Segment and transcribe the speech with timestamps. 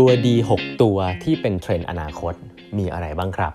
[0.00, 2.34] ตัว D 6 ตัวที่เป็นเทรนด์อนาคต
[2.78, 3.52] มีอะไรบ้างครับ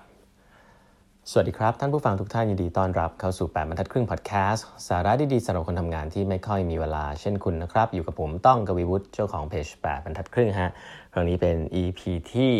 [1.32, 10.72] สวัสดีครับ ท่านผู้ฟังทุกท่านยินดีต้อนรับเข้าสู่ 8บรรทัดครึ่งพอดแคสต์สาระดีๆสำหรับคนทำงานที่ไม่ค่อยมีเวลาเช่นคุณนะครับ อยู่กับผมต้องกวีวุฒิเจ้าของเพจ8บรรทัดครึ่งฮะ
[11.14, 12.00] ครั้งนี้เป็น EP
[12.34, 12.54] ที่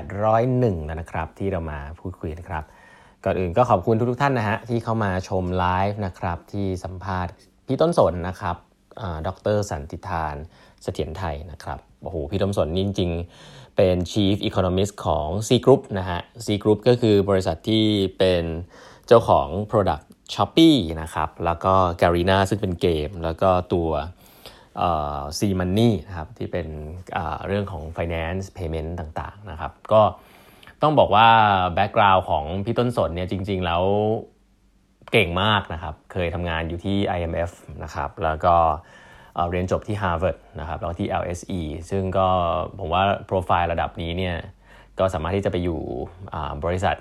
[0.00, 2.64] 801 แล้วนะครับ ที่เรามาพูดคุยนะครับ
[3.24, 7.32] ก่อนอื่นก็ขอบคุณทุกๆท่านนะฮะที่เข้ามาชมไลฟ์นะครับที่สัมภาษณ์
[7.66, 8.56] พี่ต้นสนนะครับ
[9.26, 10.36] ดรสันติธาน
[10.82, 17.84] เสถียรไทยนะครับโอ้โหพี่ต้นสนนี่จริงๆ เป็น Chief Economist ของ C Group นะฮะ C Group ก็คือบริษัทที่
[18.18, 18.44] เป็น
[19.06, 23.90] เจ้าของ Product Shopee นะครับ แล้วก็ Garena ซึ่งเป็นเกม แล้วก็ตัว
[25.38, 26.66] C Money นะครับที่เป็น
[27.46, 30.02] เรื่องของ Finance Payment ต่างๆนะครับก็
[30.82, 31.28] ต้องบอกว่า
[31.74, 33.82] แบ็กกราวน์ของพี่ต้นสนเนี่ยจริง ๆ แล้ว
[35.12, 37.50] เก่งมากนะครับ เคยทำงานอยู่ที่ IMF
[37.82, 38.54] นะครับแล้วก็
[39.50, 42.26] เรียนจบที่ Harvard นะครับแล้วที่ LSE ซึ่งก็
[42.80, 44.36] ผมว่าโปรไฟล์ระดับนี้เนี่ย
[44.98, 45.80] ก็สามารถที่จะไปอยู่
[46.64, 46.96] บริษัท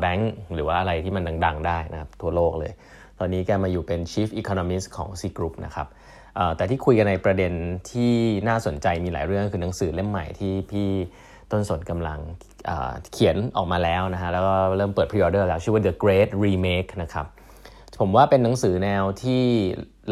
[0.00, 2.72] แบงก์หรือว่าอะไรที่มันดัง ๆ ได้นะครับทั่วโลกเลย
[3.18, 5.86] ตอนนี้แกมาอยู่เป็น Chief Economist ของ C Group นะครับ
[6.56, 7.52] แต่ที่คุยกันในประเด็น
[7.90, 8.12] ที่
[8.48, 10.88] น่าสนใจมีหลายเรื่องคือหนังสือเล่มใหม่ที่พี่
[11.50, 12.18] ต้นสนกำลัง
[13.12, 17.26] เขียนออกมาแล้วนะฮะแล้วก็เริ่มเปิด pre-order แล้ว ชื่อว่า The Great Remake นะครับ
[18.00, 19.44] ผมว่าเป็นหนังสือแนวที่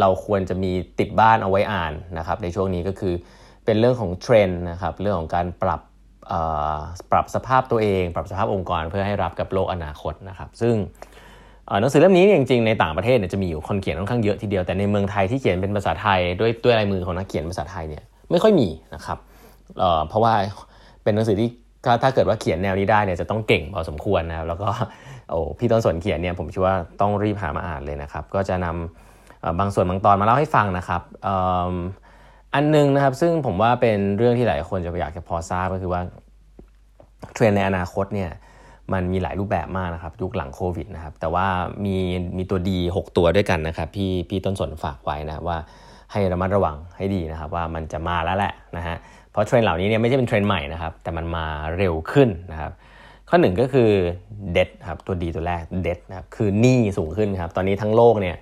[0.00, 3.14] เราควรจะมีติดบ้านเอาไว้อ่านนะครับในช่วงนี้ก็คือ
[3.64, 5.80] เป็นเรื่องของเทรนด์นะครับเรื่องของการปรับ
[7.12, 10.74] ปรับสภาพตัวเอง ปรับสภาพองค์กรเพื่อให้รับกับโลกอนาคตนะครับ ซึ่ง
[11.80, 19.18] หนังสือเล่มนี้จริงๆในต่างประเทศเนี่ยจะมีอยู่คนเขียนค่อนข้างเยอะทีเดียวแต่ในเมืองไทยที่เขียนเป็นภาษาไทยด้วยด้วยลายมือของนักเขียนภาษาไทยเนี่ยไม่ค่อยมีนะครับ
[20.08, 20.34] เพราะว่า
[21.02, 21.48] เป็นหนังสือที่
[21.84, 24.68] ถ้าถ้าเกิดว่าเขียนแนวนี้ได้เนี่ยจะต้องเก่งพอสมควรนะครับแล้วก็
[25.30, 29.05] โอ้พี่ต้นสนเขียนเนี่ยผมคิดว่าต้องรีบหามาอ่านเลยนะครับ ก็จะนำ
[29.58, 31.02] บางส่วนบางตอนมาเล่าให้ฟังนะครับ
[32.54, 36.00] อันนึงนะครับซึ่งผมว่าเป็นเรื่องที่หลายคนจะอยากจะพอทราบก็คือว่า
[37.34, 38.30] เทรนในอนาคตเนี่ย
[38.92, 41.46] มันมีหลายรูปแบบมากนะครับ ยุคหลังโควิดนะครับ แต่ว่า
[41.84, 41.96] มี
[42.36, 45.58] มีตัวดี 6 ตัวด้วยกันนะครับพี่พี่ต้นสนฝากไว้นะว่า
[46.12, 48.96] ให้ระมัดระวังให้ดีนะครับ ว่ามันจะมาแล้วแหละนะฮะ
[49.30, 51.46] เพราะเทรนเหล่านี้เนี่ยไม่ใช่เป็นเทรนใหม่นะครับ แต่มันมา
[51.76, 52.72] เร็วขึ้นนะครับ
[53.28, 53.90] ข้อหนึ่งก็คือ
[54.52, 58.36] เด t ครับตัวดีตัวแรกเด t นะครับคือหนี้สูงขึ้นครับ ตอนนี้ทั้งโลกเนี่ย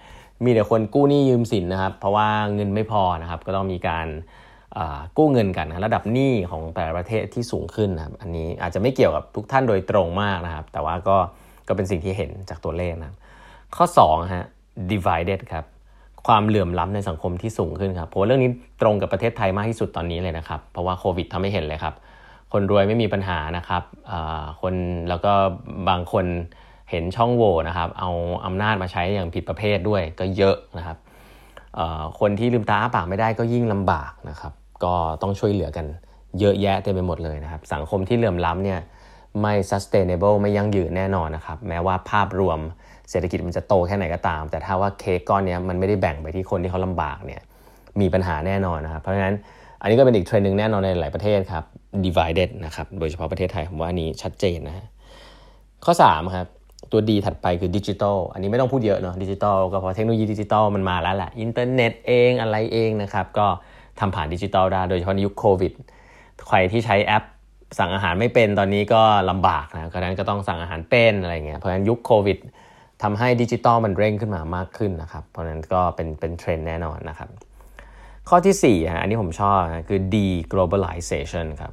[0.45, 4.07] มีแต่คนกู้หนี้ยืมสินนะครับ เพราะว่าเงินไม่พอนะครับ ก็ต้องมีการ
[5.17, 11.17] กู้เงินกันนะระดับหนี้ของแต่ละประเทศที่สูงขึ้นนะครับอันนี้อาจจะไม่เกี่ยวกับทุกท่านโดยตรงมากนะครับ แต่ว่าก็
[11.69, 13.17] ก็เป็นสิ่งที่เห็นจากตัวเลขนะ
[13.77, 14.47] ข้อ2ฮะ
[14.93, 15.65] divided ครับ
[16.27, 18.51] ความเหลื่อมล้ำในสังคมที่สูงขึ้นครับผมเรื่องนี้
[18.83, 21.95] ตรงกับประเทศไทยมากที่สุดตอนนี้เลยนะครับ เพราะว่าโควิดทำให้เห็นเลยครับ
[22.53, 23.83] คนรวยไม่มีปัญหานะครับ
[24.63, 24.75] คน
[25.09, 25.33] แล้วก็
[25.89, 26.27] บางคน
[26.91, 28.11] เห็นช่องโหว่นะครับ เอา
[28.45, 30.99] อำนาจมาใช้อย่างผิดประเภทด้วยก็เยอะนะครับ
[32.21, 34.53] คนที่ลืมตาอ้าปากไม่ได้ก็ยิ่งลำบากนะครับ
[34.85, 35.87] ก็ต้องช่วยเหลือกัน
[36.41, 38.81] เยอะแยะเต็มไปหมดเลยนะครับ สังคมที่เหลื่อมล้ำเนี่ย
[39.41, 42.59] ไม่ sustainable ไม่ยั่งยืนแน่นอนนะครับ แม้ว่าภาพรวม
[43.11, 47.41] เศรษฐกิจมันจะโตแค่ไหนก็ตาม แต่ถ้าว่าเค้กก้อนนี้มันไม่ได้แบ่งไปที่คนที่เขาลำบากเนี่ย
[48.01, 49.35] มีปัญหาแน่นอนนะครับ เพราะฉะนั้น
[49.81, 51.65] อันนี้ก็เป็นอีกเทรนด์หนึ่งแน่นอนในหลายประเทศครับ
[52.07, 54.87] divided นะครับ โดยเฉพาะประเทศไทยผมว่าอันนี้ชัดเจนนะฮะ
[55.85, 56.47] ข้อ3ครับ
[56.93, 63.47] ตัว D ถัดไปคือดิจิทัลอันนี้ไม่ต้องพูดเยอะเนาะดิจิทัลก็เพราะเทคโนโลยีดิจิทัลมันมาแล้วแหละอินเทอร์เน็ตเองอะไรเองนะครับก็
[64.01, 65.73] ทำผ่านดิจิทัลได้โดยเฉพาะในยุคโควิด
[66.49, 67.25] ใครที่ใช้แอป
[67.79, 72.39] สั่งอาหารไม่เป็นตอนนี้ก็ลำบากนะเพราะนั้นก็ต้องสั่งอาหารเป็นอะไรเงี้ยเพราะฉะนั้นยุคโควิด
[73.03, 77.29] ทำให้ดิจิตอลมันเร่งขึ้นมามากขึ้นนะครับ เพราะฉะนั้นก็เป็นเป็นเทรนด์แน่นอนนะครับ
[78.29, 81.73] ข้อที่4ฮะอันนี้ผมชอบนะคือ deglobalization ครับ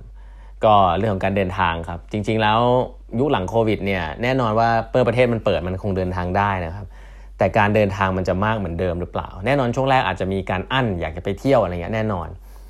[0.66, 2.59] ก็เรื่องของการเดินทางครับ จริง ๆ แล้ว
[3.19, 6.85] ยุคหลังโควิดเนี่ยแน่นอนว่าเปิดประเทศมันเปิดมันคงเดินทางได้นะครับ
[7.38, 12.27] แต่การเดินทางมันจะมากเหมือนเดิมหรือเปล่า แน่นอนช่วงแรกอาจจะมีการอั้นอยากจะไปเที่ยวอะไรเงี้ยแน่นอน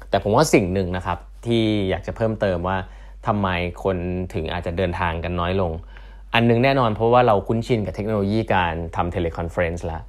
[0.09, 2.77] แต่ผมว่าสิ่งหนึ่งนะครับที่อยากจะเพิ่มเติมว่า
[3.27, 3.47] ทำไม
[3.83, 3.97] คน
[4.33, 5.71] ถึงอาจจะเดินทางกันน้อยลง
[6.33, 10.01] อันนึงแน่นอนเพราะว่าเราคุ้นชินกับเทคโนโลยีการทำ teleconference แล้ว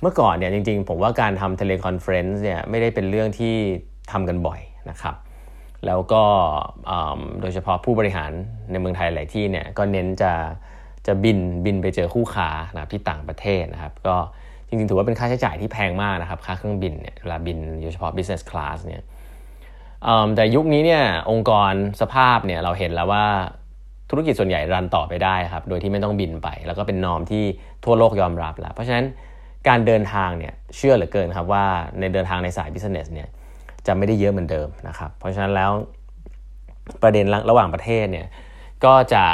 [0.00, 3.54] เมื่อก่อนเนี่ยจริงๆ ผมว่าการทำ teleconference เนี่ยไม่ได้เป็นเรื่องที่
[4.12, 4.60] ทำกันบ่อย
[4.90, 5.14] นะครับ
[5.86, 6.24] แล้วก็
[7.40, 8.30] โดยเฉพาะผู้บริหาร
[8.70, 10.32] ในเมืองไทยหลายที่เนี่ยก็เน้นจะ
[11.06, 14.16] จะบินบินไปเจอคู่ค้านะที่ต่างประเทศนะครับ ก็
[14.68, 19.02] จริงๆถือว่าเป็นค่าใช้จ่ายที่แพงมากนะครับ ค่าเครื่องบินเนี่ยเวลาบินโดยเฉพาะ business class เนี่ย
[20.36, 23.26] แต่ยุคนี้เนี่ยองค์กรสภาพเนี่ยเราเห็นแล้วว่า
[24.10, 27.44] ธุรกิจส่วนใหญ่รันต่อไปได้ครับโดยที่ไม่ต้องบินไป แล้วก็เป็นนอมที่
[27.84, 29.04] ทั่วโลกยอมรับแล้ว เพราะฉะนั้น
[29.68, 31.64] การเดินทางเนี่ยเชื่อเหลือเกินครับว่า
[32.00, 33.28] ในเดินทางในสายบิสเนสเนี่ย
[33.86, 35.70] จะไม่ได้เยอะเหมือนเดิมนะครับ เพราะฉะนั้นแล้ว
[37.02, 38.26] ประเด็นระหว่างประเทศเนี่ย
[38.84, 39.24] ก็จะ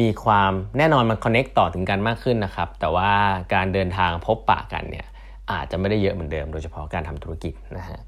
[0.00, 3.10] มีความแน่นอนมันคอนเน็กต่อถึงกันมากขึ้นนะครับ แต่ว่า
[3.54, 5.06] การเดินทางพบปะกันเนี่ย
[5.52, 7.98] อาจจะไม่ได้เยอะเหมือนเดิม โดยเฉพาะการทำธุรกิจนะฮะ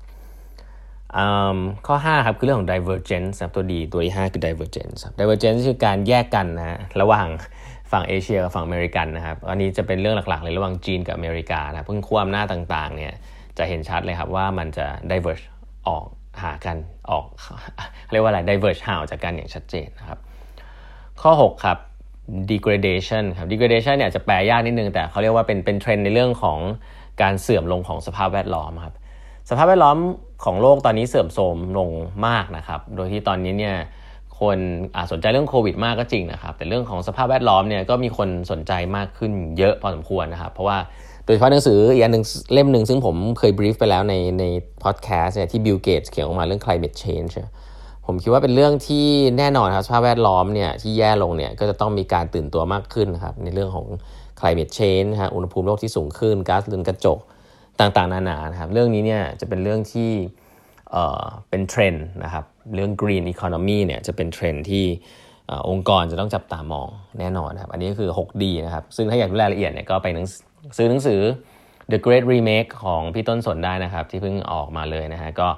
[1.87, 7.29] ข้อ 5 ครับ คือเรื่องของ divergence ครับตัวดีตัวที่ 5 คือ divergence ครับ divergence คือการแยกกันนะฮะระหว่าง
[7.93, 13.15] ฝั่งเอเชียกับฝั่งอเมริกันนะครับอันนี้จะเป็นเรื่องหลักๆเลยระหว่างจีนกับอเมริกานะเพิ่งควมหน้าต่างๆเนี่ย
[13.59, 15.45] จะเห็นชัดเลยครับว่ามันจะ diverge
[15.89, 16.05] ออก
[16.43, 16.77] หากัน
[17.11, 17.27] ออก
[18.13, 20.19] เรียกว่าอะไร diverge ห่างจากกันอย่างชัดเจนนะครับ
[21.23, 21.79] ข้อ 6 ครับ
[22.51, 26.59] degradation ครับ degradation เนี่ยจะแปลยากนิดนึง แต่เขาเรียกว่าเป็นเป็นเทรนในเรื่องของ
[27.23, 28.95] การเสื่อมลงของสภาพแวดล้อมครับ
[29.51, 29.97] สภาพแวดล้อม
[30.45, 31.91] ของโลกตอนนี้เสื่อมโทรมลง
[32.27, 33.77] มากนะครับ โดยที่ตอนนี้เนี่ย
[34.41, 34.59] คน
[35.13, 40.79] สนใจเรื่องโควิดมากก็จริงนะครับ แต่เรื่องของสภาพแวดล้อมเนี่ยก็มีคนสนใจมากขึ้นเยอะพอสมควรนะครับ เพราะว่า
[41.29, 44.45] ดยเฉพาะหนังสืออีกอันหนึ่งเล่มหนึ่งซึ่งผมเคย brief ไปแล้วในใน
[44.85, 47.33] พอดแคสต์เนี่ยที่บิลเกตส์เขียนออกมาเรื่อง climate change
[48.07, 49.07] ผมคิดว่าเป็นเรื่องที่
[49.39, 53.87] แน่นอนครับสภาพแวดล้อมเนี่ยที่แย่ลงเนี่ยก็จะต้องมีการตื่นตัวมากขึ้นครับในเรื่องของ
[54.41, 57.19] climate change ฮะอุณหภูมิโลกที่สูงขึ้นก๊าซเรือนกระจก
[57.81, 60.11] ต่างๆ นานานะครับเรื่องนี้เนี่ยจะเป็นเรื่องที่
[60.93, 62.45] เอ่อเป็นเทรนด์นะครับ
[62.75, 64.85] เรื่อง green economy เนี่ยจะเป็นเทรนด์ที่
[65.69, 66.89] องค์กรจะต้องจับตามอง
[67.19, 70.27] แน่นอนครับอันนี้ก็คือ 6D นะครับซึ่งถ้าอยากรู้รายละเอียดเนี่ยก็ไปหนัง
[70.77, 71.21] ซื้อหนังสือ
[71.93, 75.49] The Great Remake ของพี่ต้นสนได้นะครับ ที่เพิ่งออกมาเลยนะฮะก็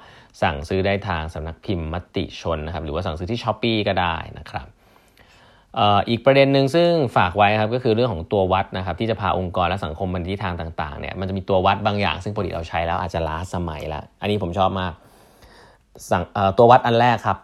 [0.43, 4.67] สั่งซื้อได้ทางสำนักพิมพ์มติชนนะครับหรือว่าสั่งซื้อที่ s h อ p e e ก็ได้นะครับ
[6.09, 14.93] อีกประเด็นหนึ่งซึ่งฝากไว้ครับก็คือเรื่องของตัววัดนะครับที่จะพาองค์กรและสังคมมันที่ทางต่างๆเนี่ยมันจะมีตัววัดบางอย่าง ซึ่งปกติเราใช้แล้วอาจจะล้าสมัยล้วอันนี้ผมชอบมาก
[16.11, 16.23] สั่ง
[16.59, 17.39] ตัววัดอันแรกครับ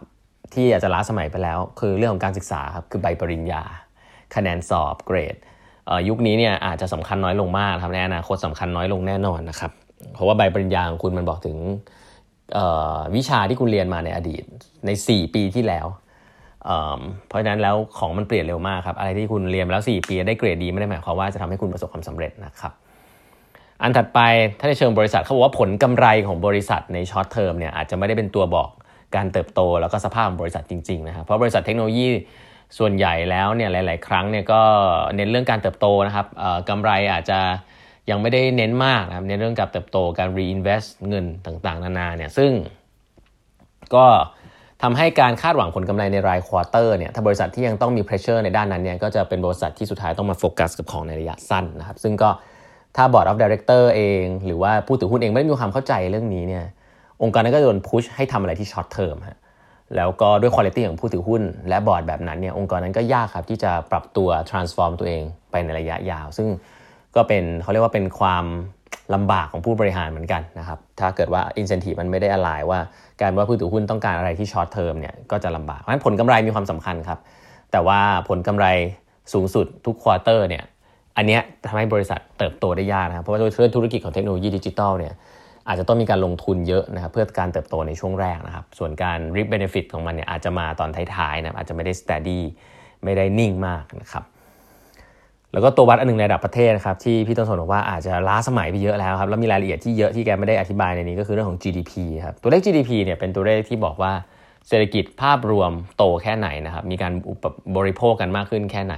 [0.53, 3.63] ที่อาจจะล้าสมัยไปแล้ว คือเรื่องของการศึกษาครับคือใบปริญญา
[4.35, 5.35] คะแนนสอบเกรด
[6.09, 9.71] ยุคนี้เนี่ยอาจจะสำคัญน้อยลงมากครับในอนาคตสำคัญน้อยลงแน่นอนนะครับ
[10.13, 11.57] เพราะว่าใบปริญญาของคุณมันบอกถึง
[13.15, 14.43] วิชาที่คุณเรียนมาในอดีต
[14.85, 15.87] ใน 4 ปีที่แล้ว
[17.27, 22.73] เพราะฉะนั้นแล้วของมันเปลี่ยนเร็วมากครับ อะไรที่คุณเรียนแล้ว 4 ปีได้เกรดดีไม่ได้หมายความว่าจะทำให้คุณประสบความสำเร็จนะครับ
[23.81, 24.19] อันถัดไป
[24.59, 28.69] ถ้าในเชิงบริษัทเขาบอกว่าผลกำไรของบริษัทใน short term เนี่ยอาจจะไม่ได้เป็นตัวบอก
[29.15, 32.07] การเติบโตแล้วก็สภาพของบริษัทจริงๆนะครับเพราะบริษัทเทคโนโลยี
[32.77, 34.61] ส่วนใหญ่แล้วเนี่ยหลาย ๆ ครั้งเนี่ยก็
[35.15, 36.27] เน้นเรื่องการเติบโตนะครับ
[36.69, 37.39] กำไรอาจจะ
[38.09, 42.51] ยังไม่ได้เน้นมากนะครับในเรื่องการเติบโตการ reinvest เงินต่างๆ นานาเนี่ยซึ่ง
[43.95, 44.05] ก็
[44.83, 52.29] ทำให้การคาดหวังผลกำไรในราย quarter เนี่ยถ้าบริษัทที่ยังต้องมี pressure ในด้านนั้นเนี่ยก็จะเป็นบริษัทที่สุดท้ายต้องมาโฟกัสกับของในระยะสั้นนะครับซึ่งก็
[52.95, 56.65] ถ้า board of director เอง หรือว่าผู้ถือหุ้นเองไม่ได้มีความเข้าใจเรื่องนี้เนี่ย
[57.23, 59.37] องค์กรนั้นก็โดน push ให้ทำอะไรที่ short term ฮะ
[59.95, 66.47] แล้วก็ด้วยคุณภาพของผู้ถือหุ้น และบอร์ดแบบนั้นเนี่ยองค์กรนั้นก็ยากครับที่จะปรับตัว transform ตัวเองไปในระยะยาว ซึ่ง
[67.15, 68.45] ก็เป็นเขาเรียกว่าเป็นความ
[69.13, 72.79] ลำบากของผู้บริหารเหมือนกันนะครับถ้าเกิดว่า incentive มันไม่ได้อะไรว่า
[73.21, 77.19] การว่าผู้ถือหุ้นต้องการอะไรที่ short term เนี่ยก็จะลำบากเพราะฉะนั้นผลกำไรมีความสำคัญครับ
[77.71, 77.99] แต่ว่า
[78.29, 78.65] ผลกำไร
[79.33, 80.63] สูงสุดทุกควอเตอร์เนี่ย
[81.17, 85.13] อันนี้ทำให้บริษัทเติบโตได้ยากนะครับเพราะว่าโดยธุรกิจของเทคโนโลยีดิจิทัลเนี่ย
[85.67, 92.39] อาจจะต้องมีการลงทุนเยอะนะครับเพื่อการเติบโตในช่วงแรกนะครับ ส่วนการ reap benefit ของมันเนี่ยอาจจะมาตอนท้ายๆนะอาจจะไม่ได้ steady
[93.03, 94.23] ไม่ได้นิ่งมากนะครับ
[95.53, 101.93] แล้วก็ตัววัดอันนึงในระดับประเทศนะครับที่พี่ต้นสนบอกว่าอาจจะล้าสมัยไปเยอะแล้วครับแล้วมีรายละเอียดที่เยอะที่แกไม่ได้อธิบายในนี้ก็คือเรื่องของ GDP
[102.25, 104.11] ครับตัวเลข GDP เนี่ยเป็นตัวเลขที่บอกว่า
[104.67, 107.13] เศรษฐกิจภาพรวมโตแค่ไหนนะครับมีการ
[107.77, 108.95] บริโภคกันมากขึ้นแค่ไหน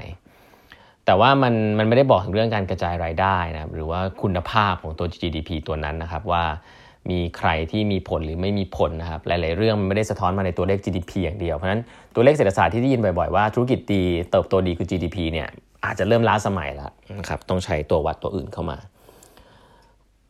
[1.10, 6.44] แต่ว่ามันมันไม่ได้บอกถึงเรื่องการกระจายรายได้นะหรือว่าคุณภาพของตัว GDP ตัวนั้นนะครับว่า
[7.10, 11.82] มีใครที่มีผลหรือไม่มีผลนะครับหลาย ๆ เรื่องมันไม่ได้สะท้อนมาในตัวเลข GDP อย่างเดียว เพราะฉะนั้น
[12.16, 15.48] ตัวเลขเศรษฐศาสตร์ที่ได้ยินบ่อย ๆ ว่าธุรกิจดีเติบโตดีคือ GDP เนี่ย
[15.86, 18.78] อาจจะเริ่มล้าสมัยแล้วนะครับต้องใช้ตัววัดตัวอื่นเข้ามา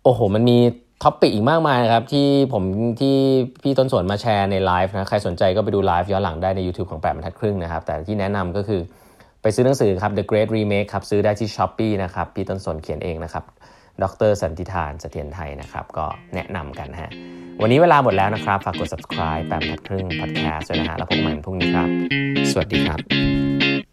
[0.03, 0.57] โอ้โห มันมี
[1.03, 2.63] topic อีกมากมายนะครับที่ผม
[3.01, 3.15] ที่
[3.63, 8.81] พี่ต้นสวนมาแชร์ในไลฟ์นะใครสนใจก็ไปดูไลฟ์ย้อนหลังได้ใน YouTube ของแปดบรรทัดครึ่งนะครับแต่ที่แนะนำก็คือ
[9.41, 13.43] ไปซื้อหนังสือครับ The Great Remake ครับซื้อได้ที่ s h อ p e e นะครับพี่ต้นสนเขียนเองนะครับ
[14.03, 16.05] ดรสันติธานเสถียรไทยนะครับ ก็
[16.35, 17.11] แนะนำกันฮะ
[17.61, 21.89] วันนี้เวลาหมดแล้วนะครับ ฝากกด subscribe แปมทัดครึ่ง podcast ด้วยนะฮะ แล้วพบกันใหม่พรุ่งนี้ครับ
[22.51, 23.88] สวัสดีครับ